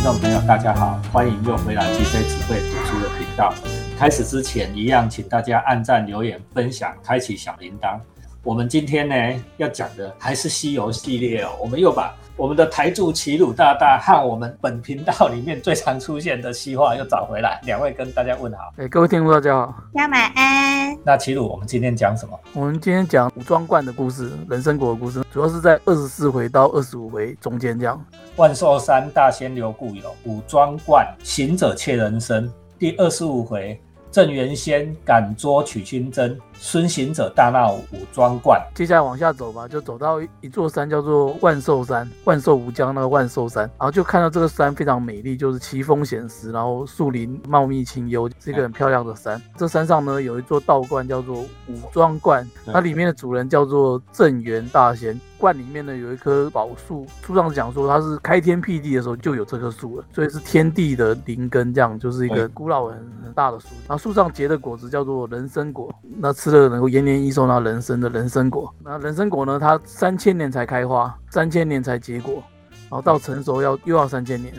[0.00, 3.52] 听众朋友，大家好，欢迎又回来 GC 智慧读书的频道。
[3.98, 8.00] 开始之前，一样请大家按赞、留言、分享、开启小铃铛。
[8.42, 9.14] 我们今天呢
[9.58, 18.72] 要讲的还是西游系列哦，我们又把我们的台柱齐鲁大大和我们本频道里面最常出现的西话又找回来，两位跟大家问好。
[18.80, 20.96] 哎，各位听众大家好，家晚安。
[21.04, 22.40] 那齐鲁，我们今天讲什么？
[22.54, 28.02] 我们今天讲武装观的故事，人参果的故事，主要是在二十四回到二十五回中间这样。
[28.36, 33.78] 万寿山大仙留故友，武装观行者窃人参，第二十五回。
[34.10, 38.60] 郑元仙赶捉取经真，孙行者大闹武庄观。
[38.74, 49.40] 接下来往下走吧，就走到一座山，叫做万寿山，万寿无疆那个万寿山，然后就看到这个山非常美丽，就是奇峰险石，然后树林茂密清幽，是一个很漂亮的山。
[49.56, 51.36] 这山上呢有一座道观，叫做
[51.68, 55.18] 武庄观，它里面的主人叫做郑元大仙。
[55.40, 63.68] 观里面呢有一棵宝树，树上讲说它是开天辟地的时候就有这棵树了，所以是天地的灵根，这样就是一个古老很很大的树。
[63.88, 68.72] 然后树上结的果子叫做人参果，那吃了能够延年益寿，那人参的人参果。
[68.84, 72.34] 那人参果呢，它三千年才开花，三千年才结果，
[72.70, 74.52] 然后到成熟要又要三千年。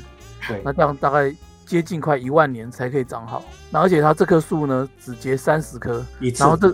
[0.48, 1.34] 对，那这样大概。
[1.72, 6.06] 接近快一万年才可以长好，那而且它这棵树呢只结三十棵，
[6.38, 6.68] 然后这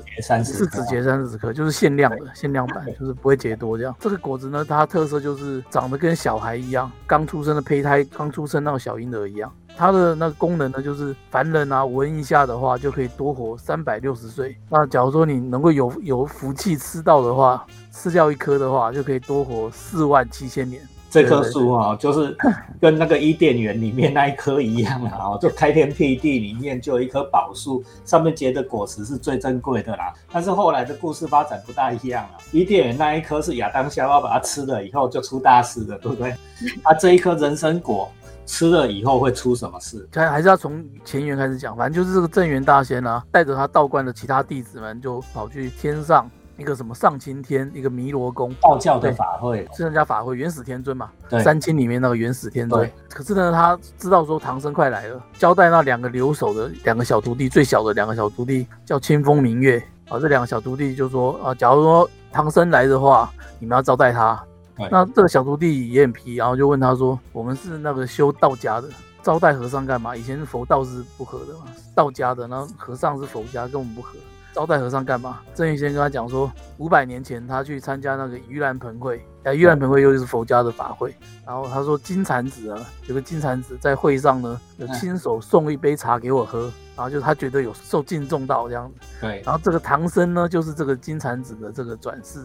[0.43, 3.95] 是只结三十棵，就是限量的限量版，就是不会结多这样。
[3.99, 9.53] 这个果子呢，它特色就是长得跟小孩一样，刚出生的胚胎刚出生那个小婴儿一样。
[9.77, 14.57] 它的那个功能呢，就是凡人啊闻一下的话就可以多活三百六十岁。
[14.67, 20.81] 那假如说你能够有有福气吃到的话，吃掉一颗的话就可以多活四万七千年。
[21.09, 22.35] 这棵树哈，就是
[22.81, 30.13] 跟那个伊甸园里面那一棵一样啊，就开天辟地里面就有一棵宝树，上面结的果实是最珍贵的啦。
[30.31, 36.31] 但是后来的故事发展不大一样了，伊甸园那一棵是亚当夏娃把它吃了以后就出大事的，对不对？
[36.83, 38.11] 啊，这一棵人参果
[38.45, 40.07] 吃了以后会出什么事？
[40.13, 46.29] 还还是要从前缘开始讲，反正就是这个镇元大仙啊，带着他道观的其他弟子们就跑去天上。
[46.57, 52.91] 一个什么上青天，一个弥罗宫，道教的法会，是人家法会，元始天尊嘛，对，三清里面那个元始天尊。
[53.09, 64.43] 可是呢，他知道说唐僧快来了，交代那两个留守的两个小徒弟，最小的两个小徒弟叫清风明月啊，这两个小徒弟就说啊，假如说唐僧来的话，你们要招待他。
[64.91, 68.87] 那这个小徒弟也很皮，然后就问他说，我们是那个修道家的，
[69.23, 70.15] 招待和尚干嘛？
[70.15, 74.17] 以前佛道是不合的嘛，道家的，然后和尚是佛家，跟我们不合。
[74.53, 75.39] 招待和尚干嘛？
[75.53, 81.15] 郑玉先跟他讲说，五百年前他去参加那个盂兰盆会，啊，盂兰盆会又是佛家的法会。
[81.45, 89.07] 然后他说金蝉子啊，有个金蝉子在会上呢，有亲手送一杯茶给我喝，然后就他觉得有受敬重到这样子。
[89.21, 92.39] 对，然后这个唐僧呢，就是这个金蝉子的这个转世。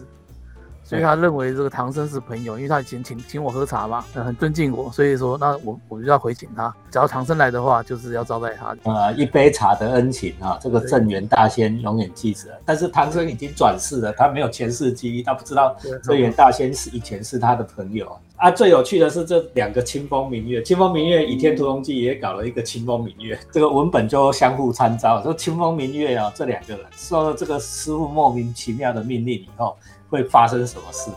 [0.85, 6.73] 所以他认为这个唐僧是朋友，因为他以前请请我喝茶嘛，很尊敬我，所以说那我我就要回请他。
[6.91, 8.75] 只要唐僧来的话，就是要招待他。
[8.83, 12.49] 呃，一杯茶的恩情啊，这个镇元大仙永远记着。
[12.65, 18.05] 但是唐僧已经转世了，他没有前世记忆，他不知道镇元大仙是以前是他的朋友
[18.35, 18.51] 啊。
[18.51, 25.23] 最有趣的是这两个清风明月，清风明月《倚天屠龙记》也搞了一个清风明月，这个文本就相互参照。
[25.23, 29.75] 说清风明月啊，这两个人受了这个师傅莫名其妙的命令以后。
[30.13, 31.09] 会发生什么事？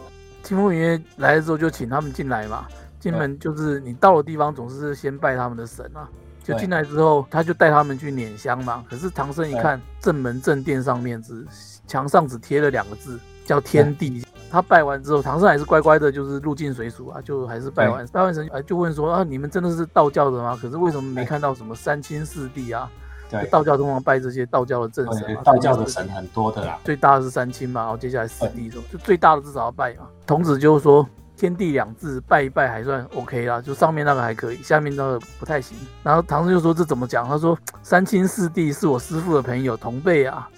[0.43, 2.67] 清风明月来了之后，就请他们进来嘛。
[2.99, 6.09] 进门就是你到了地方，总是先拜他们的神啊。
[6.43, 8.83] 就进来之后，他就带他们去捻香嘛。
[8.89, 11.45] 可是唐僧一看正门正殿上面只
[11.87, 14.25] 墙上只贴了两个字，叫天地。
[14.51, 18.07] 他拜完之后，唐僧还是乖乖的，就是入境水俗啊，就还是拜完。
[18.07, 20.59] 拜完神啊，就问说啊，你们真的是道教的吗？
[20.63, 22.89] 可是为什么没看到什么三清四帝啊？
[23.31, 26.79] 对，道教通常拜这些道教的正神嘛，道教的神很多的啦。
[26.85, 30.07] 最大的是三清嘛，然后接下来四帝，就最大的至少要拜嘛。
[30.27, 31.07] 童子就是说
[31.37, 35.77] 天地两字拜一拜还算 OK 啦，就上面那个还可以，下面那个不太行。
[36.03, 37.27] 然后唐僧就说这怎么讲？
[37.29, 40.49] 他说三清四帝是我师父的朋友同辈啊，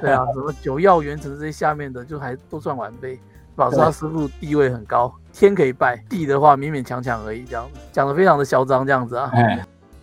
[0.00, 3.18] 对啊， 什么九曜元辰这些下面的就还都算晚辈，
[3.56, 5.12] 表示他师父地位很高。
[5.32, 9.32] 天可以拜，地的话勉勉强强而已，这样子讲的非常的嚣张，这样子啊。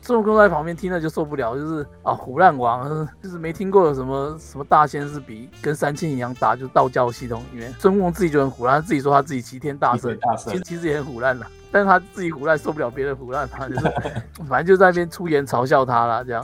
[0.06, 2.88] 孙悟空在旁边听了就受不了，就是啊，虎烂王，
[3.24, 13.82] 就是没听过有什么什么大仙是比跟三清一样大，就是道教系统里面，孙悟空自己就很虎烂，自己说他自己齐天大圣，其实其实也很虎烂了，但是他自己虎烂受不了别人虎烂，他就是
[14.48, 16.44] 反正就在那边出言嘲笑他啦，这样，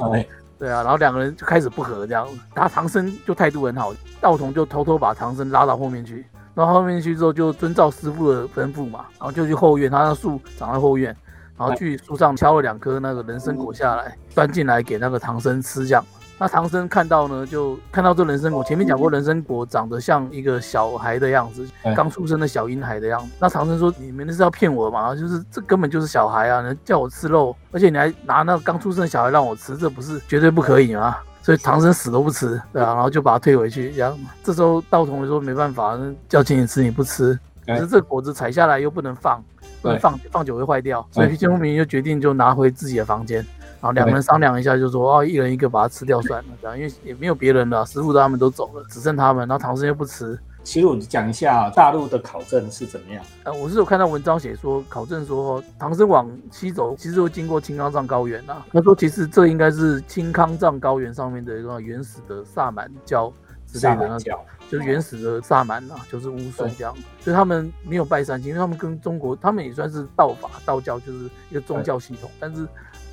[0.58, 0.68] 对。
[0.68, 6.25] 啊，然后两个人就开始不和，这样，然后唐僧就态度很好，道童就偷偷把唐僧拉到后面去，
[6.56, 11.16] 然后后面去之后就遵照师傅的吩咐嘛，然后就去后院，他那树长在后院。
[11.57, 16.03] 然后去树上敲了两颗那个人参果下来，端进来给那个唐僧吃，这样。
[16.38, 23.30] 那唐僧看到呢，就看到这人参果，前面讲过人参果长得像一个小孩的样子，刚出生的小婴孩的样子。
[23.39, 25.13] 那唐僧说：“你们那是要骗我嘛？
[25.13, 26.68] 就是这根本就是小孩啊！
[26.68, 33.92] 你叫我吃肉，而且你还拿那个刚出生的小孩让我吃，这不是绝对不可以吗？”所以唐僧死都不吃，对啊，然后就把他退回去。
[33.92, 35.95] 这样，这时候道童说：“没办法，
[36.27, 39.44] 叫请你吃你不吃，可是这果子采下来又不能放，
[39.81, 43.45] 不能放放久会坏掉。”所以金风明就决定就拿回自己的房间。
[43.81, 49.48] 然后两个人商量一下，就说哦，一人一个把它吃掉算了，这样，因为也没有别人了，师傅他们都走了，只剩他们。
[49.48, 50.39] 然后唐僧又不吃。
[50.63, 53.24] 齐鲁，你讲一下大陆的考证是怎么样？
[53.44, 58.63] 呃，我是有看到文章写说，考证说唐僧往西走，其实会经过青康藏高原啊。
[58.72, 63.34] 他说，其实这应该是青康藏高原上面的一个原始的萨满教
[63.71, 64.39] 之类的那种，
[64.69, 66.95] 就是原始的萨满啊，就是巫术这样。
[67.19, 72.68] 所以他们没有拜三清，因为他们跟中国，他们也算是道法道教，就是一个宗教系统，但是。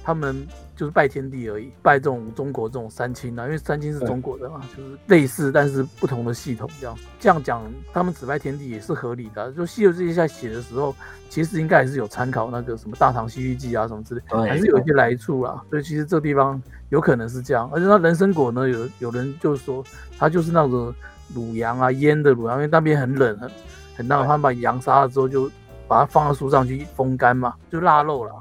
[0.09, 6.97] 他们就是拜天地而已，拜这种中国这种三清啊，因为三清是中国的嘛，就是类似但是不同的系统这样。
[7.21, 7.63] 这样讲，
[7.93, 9.53] 他们只拜天地也是合理的。
[9.53, 10.97] 就《西游记》在写的时候，
[11.29, 15.63] 其实应该还是有参考那个什么《大唐西域记》啊什么之类，还是有一些来处啦。
[15.69, 16.59] 所以其实这地方
[16.89, 17.71] 有可能是这样。
[17.71, 19.85] 而且那人参果呢，有有人就是说，
[20.19, 20.95] 它就是那种
[21.37, 23.51] 卤羊啊腌的卤羊，因为那边很冷很
[23.95, 25.51] 很冷，他们把羊杀了之后，就
[25.87, 28.33] 把它放到树上去风干嘛，就腊肉了。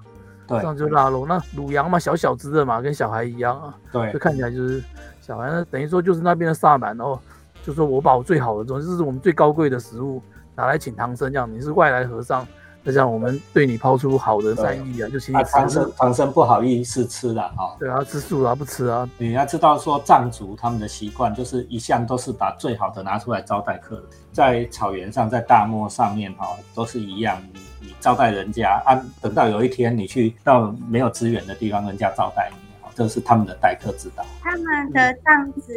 [0.48, 3.76] 这样就拉拢，那卤羊嘛，小小只的嘛，跟小孩一样啊。
[3.92, 4.84] 对，就看起来就是
[5.22, 7.20] 小孩，那等于说就是那边的萨满，然后
[7.64, 10.22] 就说我把我最好的东西，这是我们最高贵的食物，
[10.56, 12.48] 拿来请唐僧，这样你是外来和尚，
[12.82, 15.52] 那这样我们对你抛出好的善意啊，就请你吃。
[15.52, 17.76] 唐僧唐僧不好意思吃了啊。
[17.78, 19.10] 对啊，吃素啊，不吃啊。
[19.18, 27.38] 你要知道说藏族他们的习惯就是一向都是把最好的拿出来招待客人，在草原上，在大漠上面哈，都是一样。
[27.54, 27.60] 你
[28.00, 32.58] 招待人家啊，等到有一天你去到没有资源的地方，人家招待你，
[32.96, 34.26] 这是他们的待客之道。
[34.42, 35.74] 他们的这样子，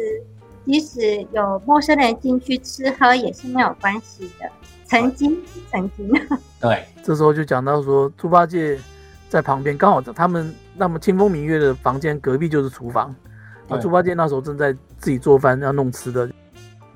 [0.65, 4.49] 即使有陌生人进去吃喝，也是没有关系的。
[4.85, 5.37] 曾经，
[5.71, 6.11] 曾经。
[6.59, 8.77] 对， 这时候就讲到说，猪八戒
[9.29, 13.15] 在旁边，刚好他们那么清风明月的房间隔壁就是厨房，
[13.67, 16.29] 那猪八戒那时候正在自己做饭要弄吃的。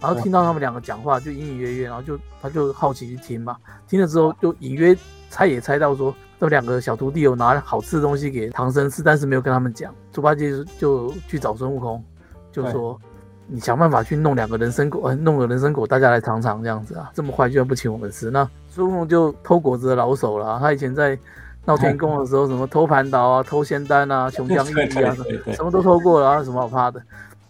[0.05, 3.57] 然后听到他们两个讲话，就隐隐约约，然后就他就好奇去听嘛。
[3.87, 4.95] 听了之后，就隐约
[5.31, 9.93] 猜也猜到说，这两个小徒弟有拿好吃的东西给唐僧吃，但是没有跟他们讲。
[10.11, 12.03] 猪八戒就去找孙悟空，
[12.51, 12.99] 就说
[13.47, 17.11] ：“你想办法去弄两个人参果，弄个人参果，大家来尝尝这样子啊。
[17.13, 18.29] 这么快居然不请我们吃？
[18.29, 20.59] 那孙悟空就偷果子的老手了。
[20.59, 21.17] 他以前在
[21.65, 25.15] 闹天宫的时候，什么偷蟠桃啊、偷仙丹啊、琼浆玉液啊，
[25.53, 27.01] 什么都偷过了，有什么好怕的？”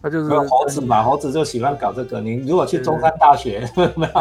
[0.06, 2.22] 他就是猴子嘛，猴子就喜欢搞这个。
[2.22, 3.68] 你如果去中山大学，
[3.98, 4.12] 没有，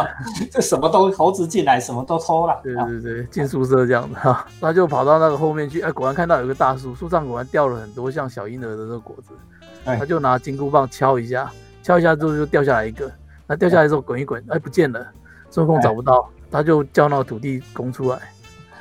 [0.51, 2.59] 这什么都猴子进来，什么都偷了。
[2.63, 9.35] 对对对，进宿舍这样子哈，他就跑到那个后面去，哎，果然看到有个大树，树上果然掉了很多像小婴儿的这个果子，
[9.85, 11.53] 他就拿金箍棒敲一下，
[11.83, 13.13] 敲一下之后就掉下来一个，
[13.47, 15.07] 那掉下来之后滚一滚，哎，不见了，
[15.51, 18.19] 孙悟空找不到，他就叫那个土地公出来。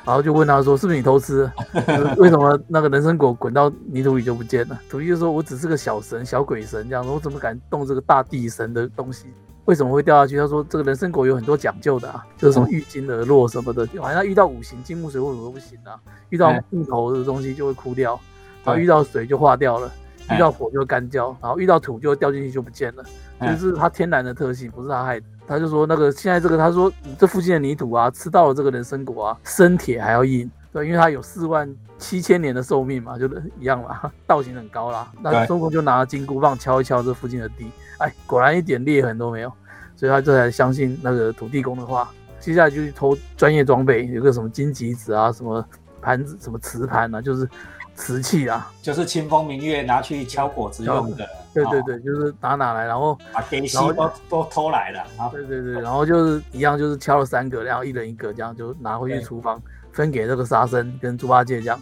[0.04, 1.50] 然后就问他说：“是不是你偷吃？
[2.18, 9.26] 为什么那个人参果滚到泥土里就不见了？”土地就说：“我只是个小神、小鬼神这样，我怎么敢动这个大地神的东西？
[9.64, 15.98] 为什么会掉下去？”他说：“这个人参果有很多讲究的啊，就是什么遇金而落什么的，好像遇到五行金木水火土都不行啊，
[16.28, 18.20] 遇到木头的东西就会枯掉，
[18.62, 19.90] 然后遇到水就化掉了，
[20.30, 23.02] 遇到火就会干焦，然后遇到土就会掉进去就不见了，
[23.40, 35.12] 就是它天然的特性，不是它害的。”他就说那个现在这个，他说这附近的泥土啊，吃到了这个人参果啊，生铁还要硬，对，因为它有四万七千年的寿命嘛，就是一样嘛， 道行很高啦。
[35.20, 39.52] 那孙悟空就拿金箍棒敲一敲这附近的地，哎，果然一点裂痕都没有，
[39.96, 42.10] 所以他这才相信那个土地公的话。
[42.40, 45.66] 接下来就去偷专业装备，有个什么金棘子啊，什么
[46.02, 47.48] 盘子，什么瓷盘啊，就是。
[47.94, 51.28] 瓷器啊，就是清风明月拿去敲果子用的。
[51.52, 55.04] 对对对，就是打哪来，然后把给西都都偷来了。
[55.30, 61.80] 对对对，然后就是一样，就是敲了三个，然后一人一个，这样就拿回去厨房分给这个沙僧跟猪八戒这样。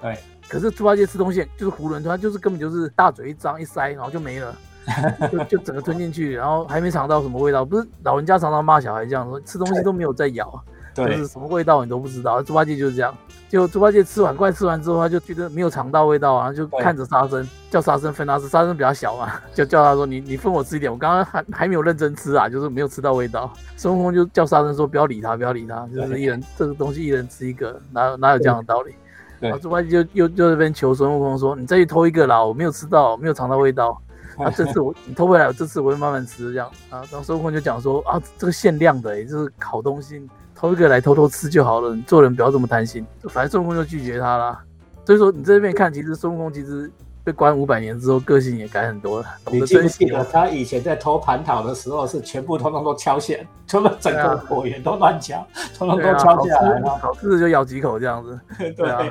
[0.00, 0.18] 对。
[0.46, 4.54] 可是猪八戒吃东西就是囫囵吞，就是根本就是大嘴一张一塞，然后就没了，
[5.32, 7.64] 就就整个吞进去，然后还没尝到什么味道。
[7.64, 10.62] 不是老人家常常骂小孩这样说，吃东西都没有在咬。
[10.94, 13.12] 就是什么味道你都不知道，猪八戒就是这样。
[13.54, 18.48] 就猪八戒吃完，怪吃完之后，他就觉得没有尝到味道，然后就看着沙僧，叫沙僧分他吃。
[18.48, 28.92] 沙僧比较小嘛， 就叫他说：“你你分我吃一点，我刚刚还还没有认真吃啊，就是没有吃到味道。”孙悟空就叫沙僧说：“不要理他，不要理他，就是一人这个东西一人吃一个，哪哪有这样的道理？”
[29.38, 33.96] 然后猪八戒就又就这边求孙悟空说：“你再去偷一个啦，我没有吃到，没有尝到味道。
[34.36, 43.06] 啊，这次我你偷回来，这次我会慢慢吃这样啊。”然后孙悟空就讲说：“啊，这个限量的，也就是烤东西。”偷一个来偷偷吃就好了，你做人不要这么贪心。
[43.28, 44.62] 反正孙悟空就拒绝他啦。
[45.04, 46.90] 所以说你这边看，其实孙悟空其实
[47.22, 49.26] 被关五百年之后，个性也改很多了。
[49.50, 55.46] 你记不记得他以前在偷蟠桃的时候，是全部通通都敲线，除了整个果园都乱敲，
[55.76, 56.96] 通通都敲下来了。
[56.98, 58.40] 好吃的就咬几口这样子。
[58.76, 59.02] 对啊。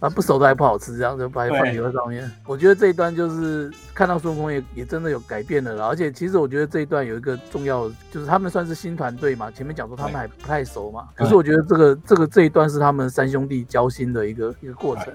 [0.00, 2.30] 啊，不熟的还不好吃，这样就把它放留在上面。
[2.46, 9.50] 我觉得这一段就是看到孙悟空也也真的有改变了，而且其实我觉得这一段有一个重要，就是他们算是新团队嘛。
[9.50, 15.06] 前面讲说他们还不太熟嘛，可是我觉得这个这个这一段是他们三兄弟交心的一个一个过程，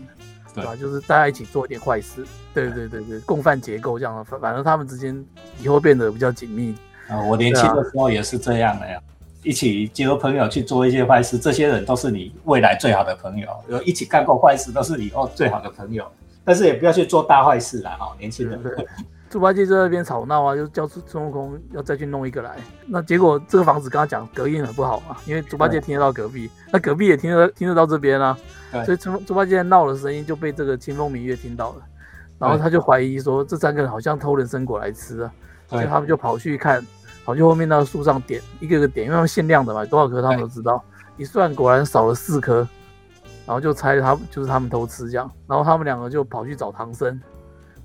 [0.55, 0.75] 对吧？
[0.75, 5.23] 就是大家一起做一点坏事，对对对对，共犯结构这样，反反正他们之间
[5.61, 6.75] 以后变得比较紧密。
[7.09, 8.99] 啊，我年轻的时候也是这样的呀。
[9.43, 13.47] 一起结合朋友去做一些坏事，这些人都是你未来最好的朋友。
[13.69, 16.05] 有一起干过坏事，都是以后最好的朋友。
[16.43, 18.59] 但是也不要去做大坏事啦，哈，年轻人。
[19.29, 22.55] 猪八戒在那边吵闹啊，就叫孙悟空要再去弄一个来。
[22.87, 28.35] 那结果这个房子刚刚讲隔音很不好嘛，因为猪八戒听得到隔壁，那隔壁也听得听得到这边啊，
[28.83, 31.81] 所以猪猪八戒闹的声音就被这个清风明月听到了，
[32.39, 35.31] 然后他就怀疑说这三个人好像偷人参果来吃啊，
[35.67, 36.83] 所以他们就跑去看。
[37.29, 40.83] 跑去后面那个树上点一个个点，因为他们限量的嘛，多少颗他们都知道。
[41.15, 42.67] 一算果然少了四颗，
[43.45, 45.29] 然后就猜他就是他们偷吃这样。
[45.45, 47.07] 然后他们两个就跑去找唐僧，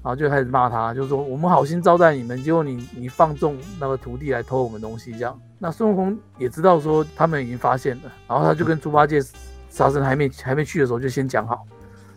[0.02, 5.38] 然后就开始骂他，就说我们好心招待你们，结果你你放纵那个徒弟来偷我们东西这样。
[5.58, 9.20] 那孙悟空也知道说他们已经发现了，然后他就跟猪八戒、
[9.68, 11.66] 沙僧还没还没去的时候就先讲好。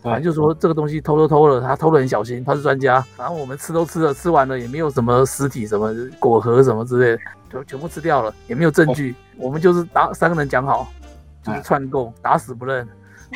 [0.09, 3.03] 反正就说这个东西偷偷偷了，他偷的很小心，他是专家。
[3.17, 7.19] 然后我们吃都吃了，吃完了也没有什么尸体、什么果核什么之类的，
[7.51, 9.15] 就全部吃掉了，也没有证据。
[9.37, 10.87] 我们就是打三个人讲好，
[11.43, 12.87] 就是串供，打死不认。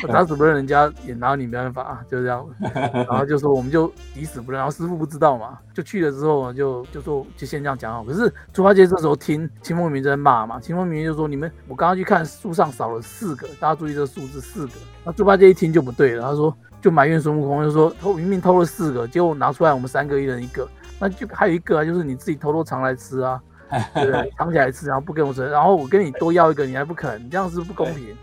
[0.08, 2.46] 打死不认人家也拿你没办法，就这样。
[2.92, 8.02] 然后就说我们就抵死不认，然后师傅不知道嘛，就去了之后就就说就先这样讲好。
[8.04, 14.72] 可是猪八戒这时候听清风明在骂嘛，清风明就说你们我刚刚去看树上少了四个，大家注意这个数字四个。
[15.04, 20.68] 那猪八戒一听就不对了，他说就埋怨孙悟空，就说偷明明偷了四个，结果拿出来我们三个一人一个，
[20.98, 23.40] 那就还有一个啊，就是你自己偷偷藏来吃啊，
[23.94, 24.32] 对？
[24.38, 28.16] 藏起来吃，然后不跟我吃，然后我跟你多要一个，你还不肯，你这样是不公平。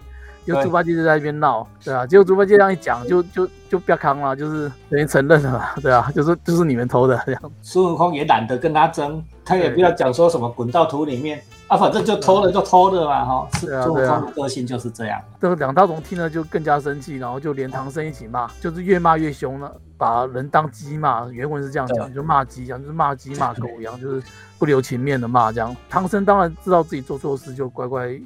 [0.54, 7.42] 就猪八戒就在那边闹，对啊，结果猪八戒这样一讲，就就就不要扛了，就是等于承认了嘛， 对啊，就是就是你们偷的这样。
[7.62, 13.48] 孙悟空也懒得跟他争，他也不要讲说什么滚到土里面啊，反正就偷了就偷了嘛，哈。
[13.60, 15.22] 是啊，孙悟空的个性就是这样。
[15.40, 21.28] 这个两大龙听了就更加生气，然后就连唐僧一起骂，就是越骂越凶了，把人当鸡骂。
[21.28, 24.24] 原文是这样讲，就骂鸡一样，就是骂鸡骂狗一样，就是
[24.58, 25.76] 不留情面的骂这样。
[25.90, 28.20] 唐僧当然知道自己做错事，就乖乖。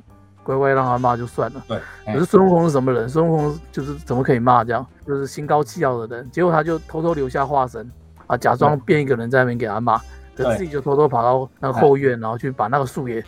[0.44, 1.64] 乖乖让他骂就算了。
[1.68, 1.80] 对。
[2.06, 3.08] 可是孙悟空是什么人？
[3.08, 4.86] 孙悟空就是怎么可以骂这样？
[5.08, 6.30] 就是心高气傲的人。
[6.32, 7.90] 结果他就偷偷留下化身
[8.28, 9.98] 啊，假装变一个人在那边给他骂，
[10.36, 13.24] 可自己就偷偷跑到那个后院，然后去把那个树给，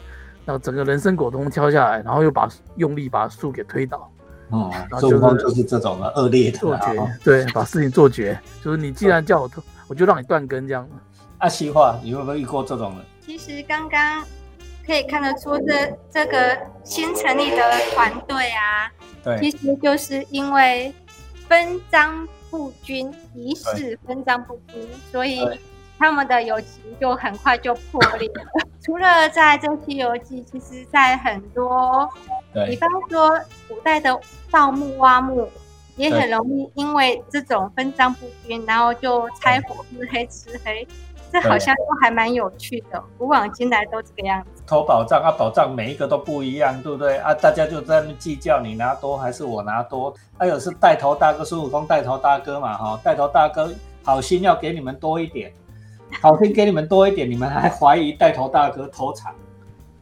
[0.45, 4.09] 那个整个人参果都挑下来，然后又把用力把树给推倒。
[4.49, 4.71] 哦。
[4.99, 6.57] 孙悟空就是这种的恶劣的。
[6.57, 7.17] 做绝。
[7.23, 8.39] 对，把事情做绝。
[8.63, 10.87] 就是你既然叫我偷，我就让你断根这样。
[11.39, 13.05] 阿西话，你会不会遇过这种人？
[13.21, 14.23] 其实刚刚。
[14.85, 18.91] 可以看得出，这这个新成立的团队啊，
[19.23, 19.39] 对。
[19.39, 20.93] 其实就是因为
[21.47, 25.41] 分赃不均，一事分赃不均，所以
[25.97, 28.45] 他们的友情就很快就破裂了。
[28.83, 32.07] 除了在这《西游记》，其实在很多，
[32.67, 34.19] 比方说古代的
[34.51, 35.49] 盗墓挖墓，
[35.95, 40.87] 也很容易因为这种分赃不均，然后就拆伙吃黑吃黑。
[41.35, 44.63] 这好像都还蛮有趣的，古往今来都这个样子。
[44.65, 47.33] 投宝藏啊，宝藏每一个都不一样，对不对啊？
[47.33, 50.13] 大家就在那计较你拿多还是我拿多。
[50.37, 53.69] 还有是带头大哥孙悟空带头大哥嘛，哈，带头大哥
[54.01, 55.51] 好心要给你们多一点，
[56.21, 59.33] 好心给你们多一点，你们还怀疑带头大哥偷藏，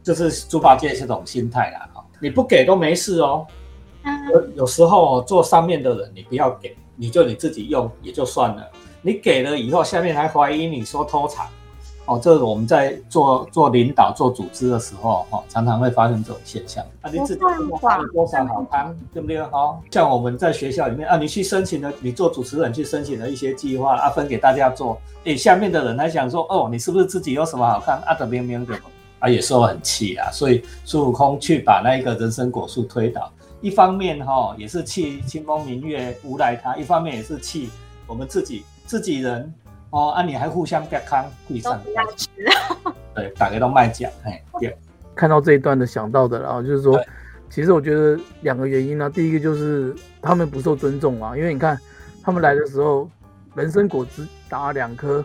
[0.04, 3.44] 就是猪八戒这种心态啦，哈，你不给都没事哦。
[4.30, 8.70] 有有时候做上面的人，你不要给，你就你自己用也就算了。
[9.06, 11.46] 你给了以后，下面还怀疑你说偷藏，
[12.06, 16.82] 哦，这我们在做做领导、做组织的时候，哈，常常会发生这种现象。
[17.02, 19.42] 啊，你自己花了多少好看，对不对？
[19.42, 28.00] 哈，像我们在学校里面啊，你去申请了，你做主持人去申请了一些计划啊，分给大家做，哎，下面的人还想说，哦，你是不是自己有什么好看？
[28.06, 28.74] 啊，的明明的，
[29.18, 30.30] 啊，也说很气啊。
[30.30, 33.30] 所以孙悟空去把那个人参果树推倒，
[33.60, 37.68] 一方面哈也是气清风明月无赖他，一方面也是气
[38.06, 38.64] 我们自己。
[38.86, 39.52] 自己人
[39.90, 41.80] 哦，啊，你还互相别康，互相
[42.16, 42.28] 吃，
[43.14, 44.76] 对，打开都卖家，哎，对。
[45.14, 47.00] 看到这一段的想到的，然后就是说，
[47.48, 51.78] 其实我觉得两个原因呢，第一个就是他们不受尊重啊，因为你看
[52.22, 53.08] 他们来的时候，
[53.54, 55.24] 人参果汁打两颗，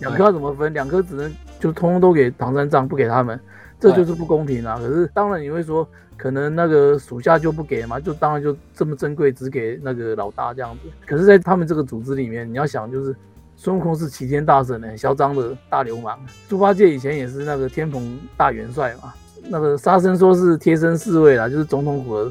[0.00, 0.72] 两颗要怎么分？
[0.74, 3.38] 两颗只能就通通都给唐三藏，不给他们，
[3.78, 4.76] 这就是不公平啊。
[4.78, 5.88] 可是当然你会说。
[6.20, 10.80] 可能那个属下就不给嘛，就当然就这么珍贵，只给那个老大这样子。
[11.06, 13.16] 可是，在他们这个组织里面，你要想就是
[13.56, 16.18] 孙悟空是齐天大圣，很嚣张的大流氓。
[16.46, 19.14] 猪八戒以前也是那个天蓬大元帅嘛。
[19.48, 22.30] 那个沙僧说是贴身侍卫啦，就是总统府的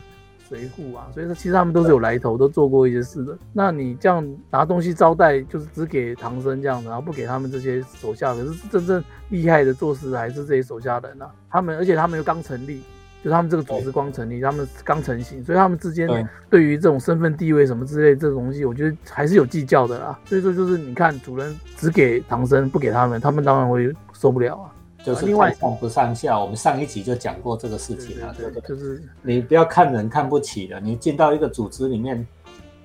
[0.50, 1.08] 随护啊。
[1.14, 3.38] 所以说其实他们都是有来头，都做过一些事的。
[3.54, 8.34] 那你这样拿东西招待，就是只给唐僧这样子，然后不给他们这些手下。
[8.34, 11.32] 可是真正厉害的做事还是这些手下人啊。
[11.50, 12.82] 他们而且他们又刚成立。
[13.22, 16.08] 就他们这个组织刚成立，他们刚成型，所以他们之间
[16.50, 20.18] 对于这种身份地位什么之类这种东西，我觉得还是有计较的啦。
[20.24, 24.72] 所以说，就是你看，主人只给唐僧，不给他们，他们当然会受不了啊。
[25.04, 28.70] 就是另外上不上下，我们上一集就讲过这个事情了，对不对？
[28.70, 32.26] 就是你不要看人看不起的，你进到一个组织里面。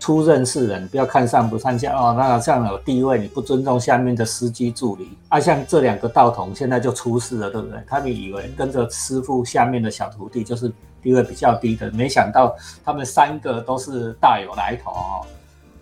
[0.01, 2.15] 初认识人，不要看上不上下哦。
[2.19, 5.41] 那个像有地位，你不尊重下面的司机助理啊。
[5.41, 7.79] 像这两个道童现在就出事了，对不对？
[7.87, 12.55] 他们以为跟着师傅下面的小徒弟就是地位比较低的，没想到
[12.85, 15.25] 他们三个都是大有来头哦。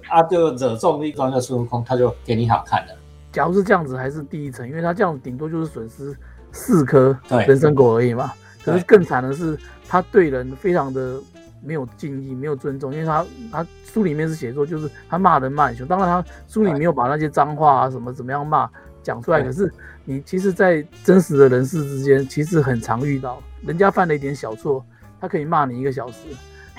[0.08, 2.94] 啊，就惹中一桩的孙悟空，他就给你好看了。
[3.32, 6.14] 假如是这样子，还是第一层，因为他这样顶多就是损失
[6.52, 8.32] 四颗人参果而已嘛。
[8.64, 9.58] 可是更惨的是，
[9.88, 11.18] 他对人非常的。
[11.64, 15.86] 没有敬意，没有尊重，因为他他书里面是写作，就是他骂人骂很凶。
[15.86, 18.68] 当然，他书里没有把那些脏话啊什么怎么样骂
[19.00, 19.40] 讲出来。
[19.40, 19.72] 可是
[20.04, 24.84] 你其实，在真实的人事之间，其实很常遇到，人家犯了一点小错，
[25.20, 26.26] 他可以骂你一个小时，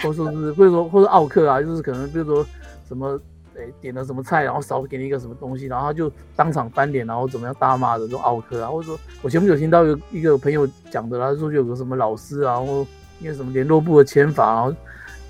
[0.01, 2.45] 或者说是或者说或者奥克啊，就是可能比如说
[2.85, 3.17] 什么
[3.55, 12.85] 诶点了什么菜，然后少给你一个什么东西，然后他就当场翻脸，然后怎么样大骂的这种奥克啊，或者说我前不久听到有一个朋友讲的，他说有个什么老师啊，然后。
[13.19, 14.75] 因为什么联络部的签法，然后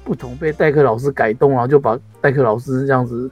[0.03, 3.29] 不同被代课老师改动，然后就把代课老师这样子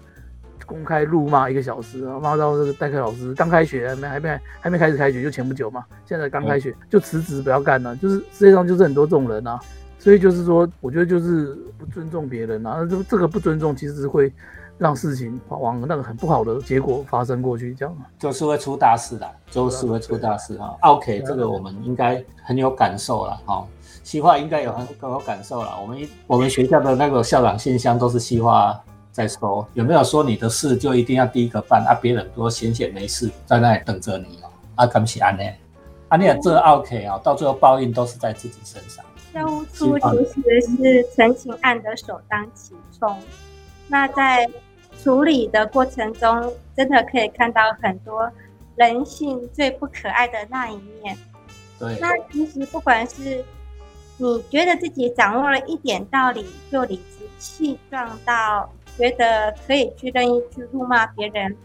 [0.67, 9.60] 公开辱骂一个小时，然后骂到这个代课老师刚开学还没还没还没开始开学就前不久嘛，现在刚开学就辞职不要干了，就是世界上就是很多这种人啊，
[9.98, 14.31] 所以就是说我觉得就是不尊重别人啊，这这个不尊重其实会
[14.81, 20.75] 让事情往那个很不好的结果发生过去，这样就是会出大事的，就是会出大事哈。
[20.81, 23.63] OK，这个我们应该很有感受了哈。
[24.03, 25.77] 西化应该有很很有感受了。
[25.79, 31.93] 我们我们学校的那个校长信箱都是西化在收，有没有说你的事就一定要第一个办啊？
[31.93, 34.49] 别人都闲闲没事在那里等着你哦。
[34.77, 35.43] 啊，感谢安呢。
[36.08, 39.06] 啊，你这 OK 啊，到最后报应都是在自己身上。
[39.32, 43.15] 教务处其实是陈情案的首当其冲。
[43.88, 44.49] 那在
[44.99, 48.32] 处理的过程中，真的可以看到很多
[48.75, 51.17] 人性最不可爱的那一面。
[51.80, 51.97] 对。
[51.99, 53.43] 那其实不管是
[54.17, 61.56] 你觉得自己掌握了一点道理，就理直气壮到觉得可以去任意去辱骂别人，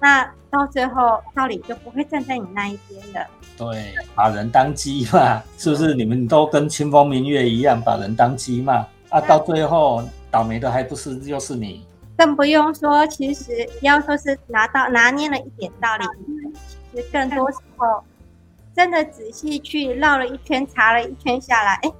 [0.00, 3.26] 那到最后道理就不会站在你那一边的。
[3.58, 5.94] 对，把人当鸡嘛，是不是？
[5.94, 8.86] 你们都跟清风明月一样，把人当鸡嘛？
[9.10, 11.86] 啊，到最后倒霉的还不是又是你？
[12.16, 16.04] 更不用说，其实要说是拿到拿捏了一点道理，
[16.92, 18.02] 其实更多时候
[18.74, 21.92] 真的仔细去绕了一圈，查了一圈下来，哎。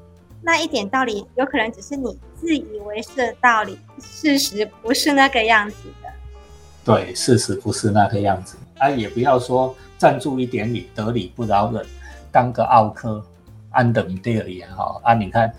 [0.42, 6.08] 那一点道理，有可能只是你自以为是的道理，事实不是那个样子的。
[6.84, 8.56] 对，事实不是那个样子。
[8.78, 11.84] 啊，也不要说站住一点理，得理不饶人，
[12.30, 13.20] 当个奥克，
[13.70, 15.00] 安等地而言哈。
[15.02, 15.52] 啊，你看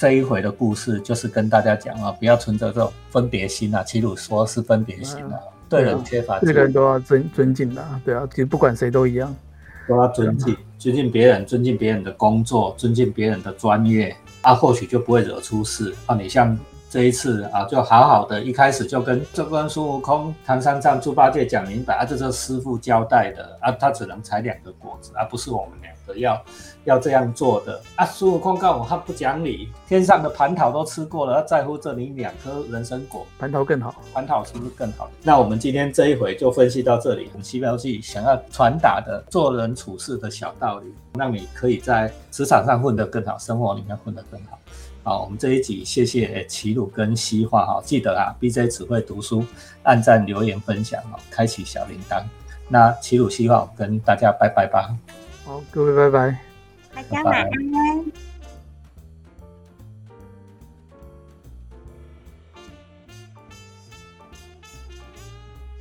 [0.00, 3.82] 这一回的故事，就是跟大家讲啊，不要存着这种分别心啊。
[3.82, 9.36] 齐鲁说是分别心啊，对人缺乏，这个人都要尊尊敬的，对啊，其实不管谁都一样，
[9.86, 14.16] 都要尊敬，尊敬别人，尊敬别人的工作，尊敬别人的专业。
[14.40, 16.16] 啊，或许就不会惹出事啊！
[16.16, 16.58] 你像
[16.90, 26.44] 这一次啊，就好好的，一开始就跟就跟孙悟空、唐三藏、猪八戒讲明白啊，这是师傅交代的啊，他只能采两个果子，而不是我们两个要
[26.84, 28.04] 要这样做的啊！
[28.04, 35.08] 孙悟空告我他不讲理，天上的蟠桃都吃过了，他在乎这里两颗人参果，蟠桃更好，蟠桃是不是更好？
[35.22, 40.92] 那我们今天这一回就分析到这里，我们七标记想要传达的做人处事的小道理。
[41.18, 44.56] 让你可以在职场上混得更好，生活里面混得更好。
[45.02, 49.44] 好，我们这一集谢谢齐鲁跟西化哈，记得啊，B J 只会读书，
[49.82, 52.22] 按赞、留言、分享哦，开启小铃铛。
[52.68, 54.94] 那齐鲁西化跟大家拜拜吧。
[55.44, 56.38] 好，各位拜拜。
[56.94, 57.50] 大家晚安。